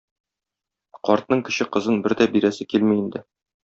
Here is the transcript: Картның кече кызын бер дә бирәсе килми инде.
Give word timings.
Картның 1.09 1.45
кече 1.51 1.69
кызын 1.79 2.03
бер 2.09 2.19
дә 2.25 2.31
бирәсе 2.35 2.71
килми 2.75 3.01
инде. 3.07 3.27